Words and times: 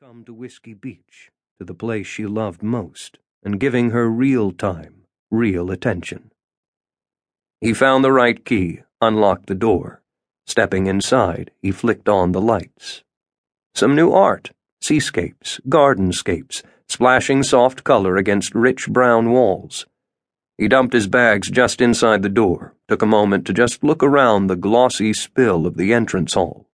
come 0.00 0.24
to 0.24 0.32
Whiskey 0.32 0.72
Beach, 0.72 1.30
to 1.58 1.64
the 1.66 1.74
place 1.74 2.06
she 2.06 2.24
loved 2.24 2.62
most, 2.62 3.18
and 3.42 3.60
giving 3.60 3.90
her 3.90 4.08
real 4.08 4.50
time, 4.50 5.02
real 5.30 5.70
attention. 5.70 6.30
He 7.60 7.74
found 7.74 8.02
the 8.02 8.10
right 8.10 8.42
key, 8.42 8.80
unlocked 9.02 9.46
the 9.46 9.54
door. 9.54 10.00
Stepping 10.46 10.86
inside, 10.86 11.50
he 11.60 11.70
flicked 11.70 12.08
on 12.08 12.32
the 12.32 12.40
lights. 12.40 13.02
Some 13.74 13.94
new 13.94 14.10
art, 14.10 14.52
seascapes, 14.80 15.60
gardenscapes, 15.68 16.62
splashing 16.88 17.42
soft 17.42 17.84
color 17.84 18.16
against 18.16 18.54
rich 18.54 18.88
brown 18.88 19.30
walls. 19.32 19.84
He 20.56 20.66
dumped 20.66 20.94
his 20.94 21.08
bags 21.08 21.50
just 21.50 21.82
inside 21.82 22.22
the 22.22 22.30
door, 22.30 22.74
took 22.88 23.02
a 23.02 23.06
moment 23.06 23.46
to 23.48 23.52
just 23.52 23.84
look 23.84 24.02
around 24.02 24.46
the 24.46 24.56
glossy 24.56 25.12
spill 25.12 25.66
of 25.66 25.76
the 25.76 25.92
entrance 25.92 26.32
hall. 26.32 26.66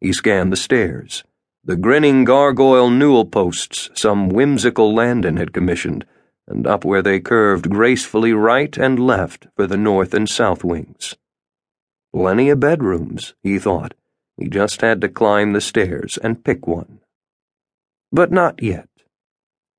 He 0.00 0.14
scanned 0.14 0.50
the 0.50 0.56
stairs 0.56 1.22
the 1.64 1.76
grinning 1.76 2.24
gargoyle 2.24 2.90
newel 2.90 3.24
posts 3.24 3.88
some 3.94 4.28
whimsical 4.28 4.92
Landon 4.92 5.36
had 5.36 5.52
commissioned, 5.52 6.04
and 6.48 6.66
up 6.66 6.84
where 6.84 7.02
they 7.02 7.20
curved 7.20 7.70
gracefully 7.70 8.32
right 8.32 8.76
and 8.76 8.98
left 8.98 9.46
for 9.54 9.68
the 9.68 9.76
north 9.76 10.12
and 10.12 10.28
south 10.28 10.64
wings. 10.64 11.16
Plenty 12.12 12.48
of 12.50 12.58
bedrooms, 12.58 13.34
he 13.42 13.58
thought. 13.60 13.94
He 14.36 14.48
just 14.48 14.80
had 14.80 15.00
to 15.02 15.08
climb 15.08 15.52
the 15.52 15.60
stairs 15.60 16.18
and 16.18 16.44
pick 16.44 16.66
one. 16.66 16.98
But 18.10 18.32
not 18.32 18.60
yet. 18.60 18.88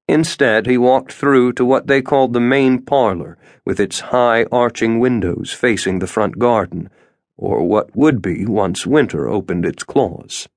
Instead, 0.08 0.66
he 0.66 0.78
walked 0.78 1.12
through 1.12 1.54
to 1.54 1.66
what 1.66 1.88
they 1.88 2.02
called 2.02 2.34
the 2.34 2.40
main 2.40 2.82
parlor, 2.82 3.38
with 3.66 3.80
its 3.80 4.00
high 4.00 4.46
arching 4.52 5.00
windows 5.00 5.52
facing 5.52 6.00
the 6.00 6.08
front 6.08 6.40
garden, 6.40 6.90
or 7.38 7.68
what 7.68 7.96
would 7.96 8.22
be 8.22 8.46
once 8.46 8.88
winter 8.88 9.28
opened 9.28 9.66
its 9.66 9.84
claws. 9.84 10.48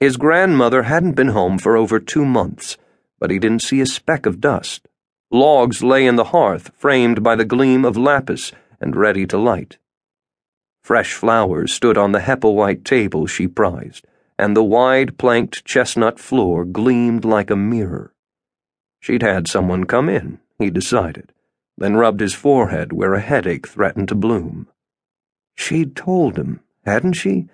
His 0.00 0.16
grandmother 0.16 0.84
hadn't 0.84 1.12
been 1.12 1.28
home 1.28 1.58
for 1.58 1.76
over 1.76 2.00
two 2.00 2.24
months, 2.24 2.78
but 3.18 3.30
he 3.30 3.38
didn't 3.38 3.62
see 3.62 3.82
a 3.82 3.86
speck 3.86 4.24
of 4.24 4.40
dust. 4.40 4.88
Logs 5.30 5.82
lay 5.82 6.06
in 6.06 6.16
the 6.16 6.32
hearth, 6.32 6.70
framed 6.74 7.22
by 7.22 7.36
the 7.36 7.44
gleam 7.44 7.84
of 7.84 7.98
lapis 7.98 8.52
and 8.80 8.96
ready 8.96 9.26
to 9.26 9.36
light. 9.36 9.76
Fresh 10.82 11.12
flowers 11.12 11.74
stood 11.74 11.98
on 11.98 12.12
the 12.12 12.20
Hepplewhite 12.20 12.82
table 12.82 13.26
she 13.26 13.46
prized, 13.46 14.06
and 14.38 14.56
the 14.56 14.64
wide 14.64 15.18
planked 15.18 15.66
chestnut 15.66 16.18
floor 16.18 16.64
gleamed 16.64 17.26
like 17.26 17.50
a 17.50 17.56
mirror. 17.56 18.14
She'd 19.00 19.22
had 19.22 19.48
someone 19.48 19.84
come 19.84 20.08
in, 20.08 20.40
he 20.58 20.70
decided, 20.70 21.32
then 21.76 21.96
rubbed 21.96 22.20
his 22.20 22.32
forehead 22.32 22.94
where 22.94 23.12
a 23.12 23.20
headache 23.20 23.68
threatened 23.68 24.08
to 24.08 24.14
bloom. 24.14 24.66
She'd 25.56 25.94
told 25.94 26.38
him, 26.38 26.60
hadn't 26.86 27.12
she? 27.12 27.48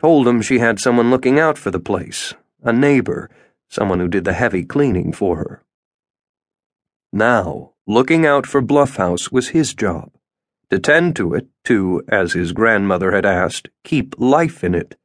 Told 0.00 0.28
him 0.28 0.42
she 0.42 0.60
had 0.60 0.78
someone 0.78 1.10
looking 1.10 1.40
out 1.40 1.58
for 1.58 1.72
the 1.72 1.80
place, 1.80 2.34
a 2.62 2.72
neighbor, 2.72 3.28
someone 3.68 3.98
who 3.98 4.06
did 4.06 4.24
the 4.24 4.32
heavy 4.32 4.64
cleaning 4.64 5.12
for 5.12 5.38
her. 5.38 5.64
Now, 7.12 7.72
looking 7.84 8.24
out 8.24 8.46
for 8.46 8.60
Bluff 8.60 8.96
House 8.96 9.32
was 9.32 9.48
his 9.48 9.74
job. 9.74 10.12
To 10.70 10.78
tend 10.78 11.16
to 11.16 11.34
it, 11.34 11.48
to, 11.64 12.02
as 12.08 12.34
his 12.34 12.52
grandmother 12.52 13.10
had 13.10 13.26
asked, 13.26 13.70
keep 13.82 14.14
life 14.18 14.62
in 14.62 14.74
it. 14.74 14.96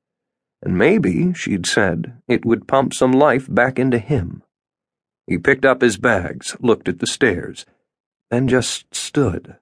And 0.61 0.77
maybe, 0.77 1.33
she'd 1.33 1.65
said, 1.65 2.21
it 2.27 2.45
would 2.45 2.67
pump 2.67 2.93
some 2.93 3.13
life 3.13 3.47
back 3.49 3.79
into 3.79 3.97
him. 3.97 4.43
He 5.25 5.39
picked 5.39 5.65
up 5.65 5.81
his 5.81 5.97
bags, 5.97 6.55
looked 6.59 6.87
at 6.87 6.99
the 6.99 7.07
stairs, 7.07 7.65
then 8.29 8.47
just 8.47 8.93
stood. 8.93 9.55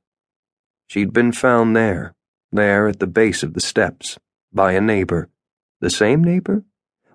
She'd 0.88 1.14
been 1.14 1.32
found 1.32 1.74
there, 1.76 2.16
there 2.52 2.88
at 2.88 3.00
the 3.00 3.08
base 3.08 3.44
of 3.44 3.54
the 3.54 3.62
steps 3.62 4.18
by 4.54 4.74
a 4.74 4.82
neighbor. 4.82 5.30
The 5.80 5.90
same 5.90 6.24
neighbor? 6.24 6.64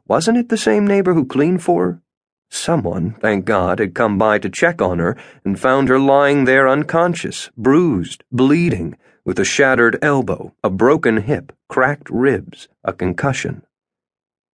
Wasn't 0.06 0.39
it 0.39 0.48
the 0.48 0.56
same 0.56 0.87
neighbor 0.87 1.15
who 1.15 1.25
cleaned 1.25 1.62
for 1.62 1.87
her? 1.87 2.03
Someone, 2.48 3.12
thank 3.20 3.45
God, 3.45 3.81
had 3.81 3.95
come 3.95 4.19
by 4.19 4.39
to 4.39 4.48
check 4.48 4.81
on 4.81 4.98
her 4.98 5.17
and 5.45 5.59
found 5.59 5.89
her 5.89 5.98
lying 5.98 6.45
there 6.45 6.69
unconscious, 6.69 7.51
bruised, 7.56 8.23
bleeding, 8.31 8.97
with 9.25 9.39
a 9.41 9.45
shattered 9.45 9.99
elbow, 10.00 10.55
a 10.62 10.71
broken 10.71 11.19
hip, 11.19 11.53
cracked 11.69 12.09
ribs, 12.09 12.69
a 12.84 12.93
concussion. 12.93 13.62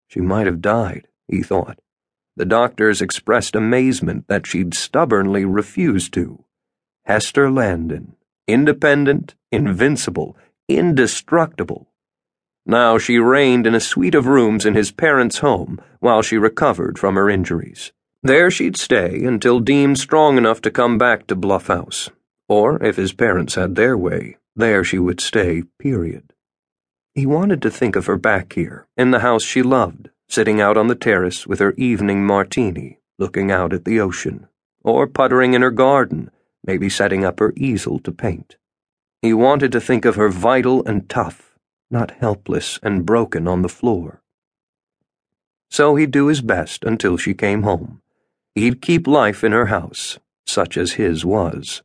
She 0.08 0.22
might 0.22 0.48
have 0.48 0.62
died, 0.62 1.08
he 1.28 1.44
thought. 1.44 1.80
The 2.38 2.46
doctors 2.46 3.02
expressed 3.02 3.56
amazement 3.56 4.30
that 4.30 4.48
she'd 4.48 4.74
stubbornly 4.74 5.44
refused 5.44 6.14
to. 6.14 6.46
Hester 7.04 7.52
Landon, 7.52 8.16
independent, 8.48 9.36
invincible, 9.52 10.38
indestructible, 10.70 11.91
now 12.66 12.98
she 12.98 13.18
reigned 13.18 13.66
in 13.66 13.74
a 13.74 13.80
suite 13.80 14.16
of 14.16 14.28
rooms 14.28 14.66
in 14.66 14.76
his 14.76 14.92
parents' 14.92 15.40
home 15.40 15.80
while 16.00 16.22
she 16.22 16.38
recovered 16.38 17.00
from 17.00 17.16
her 17.16 17.30
injuries. 17.30 17.92
There 18.24 18.52
she'd 18.52 18.78
stay 18.78 19.24
until 19.24 19.60
deemed 19.60 19.98
strong 19.98 20.38
enough 20.38 20.62
to 20.62 20.72
come 20.72 20.98
back 20.98 21.26
to 21.28 21.36
Bluff 21.36 21.68
House. 21.68 22.10
Or, 22.48 22.82
if 22.84 22.98
his 22.98 23.14
parents 23.14 23.56
had 23.56 23.76
their 23.76 23.98
way, 23.98 24.38
there 24.56 24.84
she 24.84 25.00
would 25.00 25.20
stay, 25.20 25.64
period. 25.80 26.34
He 27.16 27.26
wanted 27.26 27.62
to 27.64 27.72
think 27.72 27.96
of 27.96 28.06
her 28.06 28.18
back 28.18 28.54
here, 28.54 28.88
in 28.96 29.12
the 29.12 29.20
house 29.20 29.44
she 29.44 29.64
loved, 29.64 30.10
sitting 30.30 30.62
out 30.62 30.78
on 30.78 30.88
the 30.88 30.96
terrace 30.96 31.48
with 31.48 31.60
her 31.60 31.74
evening 31.78 32.26
martini, 32.26 33.00
looking 33.18 33.52
out 33.52 33.74
at 33.74 33.86
the 33.86 34.00
ocean, 34.00 34.48
or 34.84 35.08
puttering 35.08 35.54
in 35.54 35.62
her 35.62 35.72
garden, 35.72 36.30
maybe 36.64 36.90
setting 36.90 37.26
up 37.26 37.40
her 37.40 37.54
easel 37.58 38.00
to 38.00 38.12
paint. 38.12 38.58
He 39.22 39.34
wanted 39.34 39.72
to 39.72 39.82
think 39.82 40.06
of 40.06 40.16
her 40.16 40.30
vital 40.30 40.86
and 40.86 41.10
tough 41.10 41.51
not 41.92 42.12
helpless 42.20 42.80
and 42.82 43.06
broken 43.06 43.48
on 43.48 43.62
the 43.62 43.70
floor. 43.70 44.22
So 45.70 45.96
he'd 45.96 46.12
do 46.12 46.28
his 46.28 46.42
best 46.42 46.84
until 46.84 47.18
she 47.18 47.34
came 47.34 47.64
home. 47.64 48.02
He'd 48.56 48.82
keep 48.82 49.08
life 49.08 49.44
in 49.44 49.54
her 49.54 49.68
house, 49.68 50.20
such 50.46 50.78
as 50.78 50.94
his 50.94 51.24
was. 51.24 51.82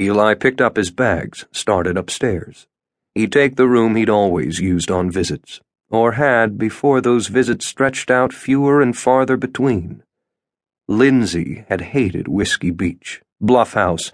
Eli 0.00 0.34
picked 0.34 0.60
up 0.60 0.76
his 0.76 0.90
bags, 0.90 1.46
started 1.52 1.96
upstairs. 1.96 2.66
He'd 3.14 3.32
take 3.32 3.56
the 3.56 3.68
room 3.68 3.96
he'd 3.96 4.10
always 4.10 4.60
used 4.60 4.90
on 4.90 5.10
visits, 5.10 5.60
or 5.90 6.12
had 6.12 6.58
before 6.58 7.00
those 7.00 7.28
visits 7.28 7.66
stretched 7.66 8.10
out 8.10 8.32
fewer 8.32 8.80
and 8.80 8.96
farther 8.96 9.36
between. 9.36 10.02
Lindsay 10.88 11.64
had 11.68 11.80
hated 11.80 12.28
Whiskey 12.28 12.70
Beach, 12.70 13.22
Bluff 13.40 13.72
House, 13.72 14.12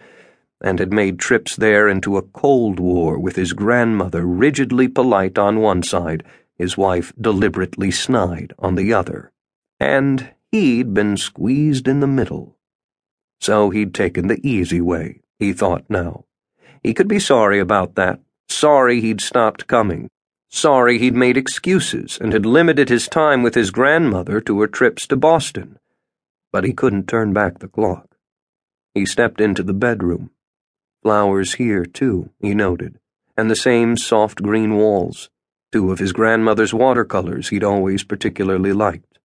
and 0.63 0.79
had 0.79 0.93
made 0.93 1.19
trips 1.19 1.57
there 1.57 1.89
into 1.89 2.17
a 2.17 2.23
cold 2.23 2.79
war 2.79 3.19
with 3.19 3.37
his 3.37 3.53
grandmother 3.53 4.25
rigidly 4.25 4.89
polite 4.89 5.37
on 5.39 5.61
one 5.61 5.83
side, 5.83 6.25
his 6.57 6.77
wife 6.77 7.13
deliberately 7.21 7.91
snide 7.91 8.55
on 8.59 8.77
the 8.77 8.93
other. 8.93 9.33
And 9.81 10.33
he'd 10.53 10.95
been 10.95 11.17
squeezed 11.17 11.89
in 11.89 12.01
the 12.01 12.07
middle. 12.07 12.57
So 13.41 13.71
he'd 13.71 13.93
taken 13.93 14.29
the 14.29 14.41
easy 14.47 14.81
way, 14.81 15.23
he 15.39 15.53
thought 15.53 15.85
now. 15.89 16.27
He 16.83 16.95
could 16.95 17.09
be 17.09 17.19
sorry 17.19 17.59
about 17.59 17.97
that, 17.97 18.21
sorry 18.49 19.01
he'd 19.01 19.21
stopped 19.21 19.67
coming, 19.67 20.09
sorry 20.49 20.99
he'd 20.99 21.15
made 21.15 21.37
excuses 21.37 22.19
and 22.21 22.33
had 22.33 22.47
limited 22.47 22.89
his 22.89 23.09
time 23.09 23.43
with 23.43 23.55
his 23.55 23.71
grandmother 23.71 24.41
to 24.43 24.61
her 24.61 24.69
trips 24.69 25.07
to 25.09 25.17
Boston. 25.17 25.79
But 26.53 26.65
he 26.65 26.73
couldn't 26.73 27.09
turn 27.09 27.33
back 27.33 27.59
the 27.59 27.69
clock. 27.69 28.17
He 28.95 29.07
stepped 29.07 29.41
into 29.41 29.63
the 29.63 29.75
bedroom. 29.75 30.31
Flowers 31.03 31.55
here, 31.55 31.85
too, 31.85 32.31
he 32.39 32.55
noted, 32.55 33.01
and 33.37 33.51
the 33.51 33.57
same 33.57 33.97
soft 33.97 34.41
green 34.41 34.77
walls, 34.77 35.31
two 35.73 35.91
of 35.91 35.99
his 35.99 36.13
grandmother's 36.13 36.73
watercolors 36.73 37.49
he'd 37.49 37.65
always 37.65 38.05
particularly 38.05 38.73
liked. 38.73 39.19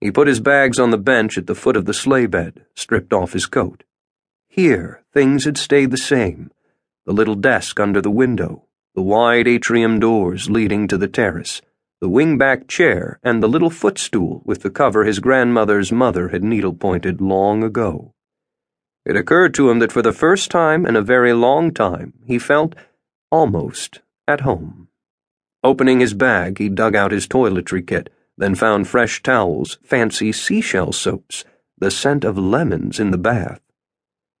He 0.00 0.10
put 0.10 0.28
his 0.28 0.40
bags 0.40 0.78
on 0.78 0.90
the 0.90 0.98
bench 0.98 1.38
at 1.38 1.46
the 1.46 1.54
foot 1.54 1.76
of 1.76 1.86
the 1.86 1.94
sleigh 1.94 2.26
bed, 2.26 2.66
stripped 2.74 3.12
off 3.12 3.32
his 3.32 3.46
coat. 3.46 3.84
Here, 4.48 5.02
things 5.12 5.44
had 5.44 5.56
stayed 5.56 5.90
the 5.90 5.96
same 5.96 6.50
the 7.06 7.12
little 7.14 7.34
desk 7.34 7.80
under 7.80 8.00
the 8.02 8.10
window, 8.10 8.64
the 8.94 9.02
wide 9.02 9.48
atrium 9.48 9.98
doors 9.98 10.50
leading 10.50 10.86
to 10.86 10.98
the 10.98 11.08
terrace, 11.08 11.62
the 12.00 12.08
wing-back 12.08 12.68
chair, 12.68 13.18
and 13.22 13.42
the 13.42 13.48
little 13.48 13.70
footstool 13.70 14.42
with 14.44 14.62
the 14.62 14.70
cover 14.70 15.04
his 15.04 15.18
grandmother's 15.18 15.90
mother 15.90 16.28
had 16.28 16.44
needle-pointed 16.44 17.20
long 17.20 17.64
ago. 17.64 18.14
It 19.10 19.16
occurred 19.16 19.54
to 19.54 19.68
him 19.68 19.80
that 19.80 19.90
for 19.90 20.02
the 20.02 20.12
first 20.12 20.52
time 20.52 20.86
in 20.86 20.94
a 20.94 21.02
very 21.02 21.32
long 21.32 21.74
time 21.74 22.12
he 22.24 22.38
felt 22.38 22.76
almost 23.32 24.02
at 24.28 24.42
home. 24.42 24.86
Opening 25.64 25.98
his 25.98 26.14
bag, 26.14 26.58
he 26.58 26.68
dug 26.68 26.94
out 26.94 27.10
his 27.10 27.26
toiletry 27.26 27.84
kit, 27.84 28.08
then 28.38 28.54
found 28.54 28.86
fresh 28.86 29.20
towels, 29.20 29.78
fancy 29.82 30.30
seashell 30.30 30.92
soaps, 30.92 31.44
the 31.76 31.90
scent 31.90 32.22
of 32.22 32.38
lemons 32.38 33.00
in 33.00 33.10
the 33.10 33.18
bath. 33.18 33.60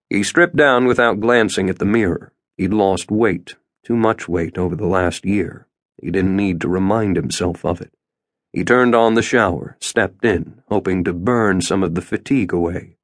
He 0.08 0.22
stripped 0.22 0.54
down 0.54 0.86
without 0.86 1.18
glancing 1.18 1.68
at 1.68 1.80
the 1.80 1.84
mirror. 1.84 2.32
He'd 2.56 2.72
lost 2.72 3.10
weight, 3.10 3.56
too 3.82 3.96
much 3.96 4.28
weight 4.28 4.56
over 4.56 4.76
the 4.76 4.86
last 4.86 5.24
year. 5.24 5.66
He 6.00 6.12
didn't 6.12 6.36
need 6.36 6.60
to 6.60 6.68
remind 6.68 7.16
himself 7.16 7.64
of 7.64 7.80
it. 7.80 7.92
He 8.52 8.62
turned 8.62 8.94
on 8.94 9.14
the 9.14 9.20
shower, 9.22 9.76
stepped 9.80 10.24
in, 10.24 10.62
hoping 10.68 11.02
to 11.02 11.12
burn 11.12 11.60
some 11.60 11.82
of 11.82 11.96
the 11.96 12.02
fatigue 12.02 12.52
away. 12.52 12.98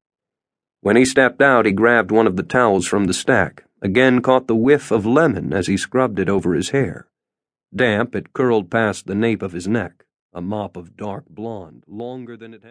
When 0.86 0.94
he 0.94 1.04
stepped 1.04 1.42
out, 1.42 1.66
he 1.66 1.72
grabbed 1.72 2.12
one 2.12 2.28
of 2.28 2.36
the 2.36 2.44
towels 2.44 2.86
from 2.86 3.06
the 3.06 3.12
stack, 3.12 3.64
again 3.82 4.22
caught 4.22 4.46
the 4.46 4.54
whiff 4.54 4.92
of 4.92 5.04
lemon 5.04 5.52
as 5.52 5.66
he 5.66 5.76
scrubbed 5.76 6.20
it 6.20 6.28
over 6.28 6.54
his 6.54 6.68
hair. 6.68 7.08
Damp, 7.74 8.14
it 8.14 8.32
curled 8.32 8.70
past 8.70 9.08
the 9.08 9.16
nape 9.16 9.42
of 9.42 9.50
his 9.50 9.66
neck, 9.66 10.04
a 10.32 10.40
mop 10.40 10.76
of 10.76 10.96
dark 10.96 11.24
blonde, 11.28 11.82
longer 11.88 12.36
than 12.36 12.54
it 12.54 12.58
had. 12.58 12.64